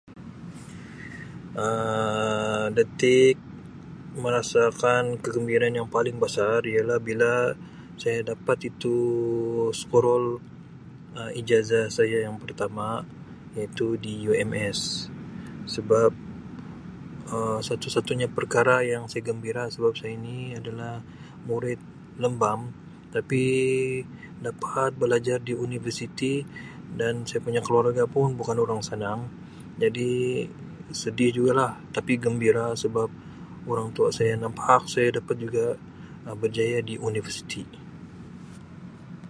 [1.63, 3.37] Um Detik
[4.25, 7.33] masakan kegembiraan yang paling basar ialah bila
[8.01, 8.95] saya dapat itu
[9.81, 10.25] scroll
[11.39, 12.87] ijazah saya yang pertama
[13.57, 14.79] iaitu di UMS
[15.75, 16.11] sebab
[17.33, 20.93] Um satu satunya perkara yang saya gembira sebab saya ini adalah
[21.49, 21.79] murid
[22.23, 22.59] lembam
[23.15, 23.43] tapi
[24.47, 26.33] dapat belajar di universiti
[26.99, 29.19] dan saya punya keluarga pun bukan orang senang
[29.83, 30.11] jadi
[31.03, 33.07] sedih juga lah tapi gembira sebab
[33.71, 35.65] orang tua saya nampak saya dapat juga
[36.41, 37.63] berjaya di universiti.